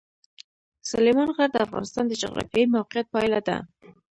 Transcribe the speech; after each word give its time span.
سلیمان 0.91 1.29
غر 1.35 1.49
د 1.53 1.57
افغانستان 1.65 2.03
د 2.07 2.11
جغرافیایي 2.21 2.65
موقیعت 2.75 3.05
پایله 3.13 3.39
ده. 3.47 3.57